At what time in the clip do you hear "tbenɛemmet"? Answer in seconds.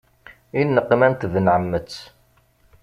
1.13-1.91